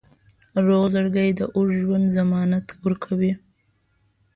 روغ 0.65 0.83
زړګی 0.93 1.29
د 1.39 1.41
اوږد 1.55 1.73
ژوند 1.81 2.05
ضمانت 2.17 2.67
ورکوي. 2.83 3.33